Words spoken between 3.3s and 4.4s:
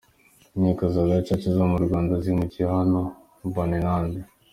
Mbanenande